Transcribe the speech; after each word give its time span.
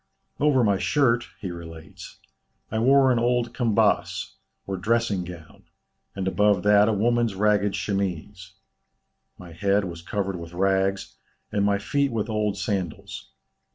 "Over 0.39 0.63
my 0.63 0.79
shirt" 0.79 1.27
he 1.41 1.51
relates, 1.51 2.17
"I 2.71 2.79
wore 2.79 3.11
an 3.11 3.19
old 3.19 3.53
kambas, 3.53 4.33
or 4.65 4.75
dressing 4.75 5.23
gown, 5.23 5.65
and 6.15 6.27
above 6.27 6.63
that 6.63 6.89
a 6.89 6.91
woman's 6.91 7.35
ragged 7.35 7.75
chemise; 7.75 8.53
my 9.37 9.51
head 9.51 9.85
was 9.85 10.01
covered 10.01 10.37
with 10.37 10.53
rags, 10.53 11.17
and 11.51 11.63
my 11.63 11.77
feet 11.77 12.11
with 12.11 12.29
old 12.31 12.57
sandals. 12.57 13.29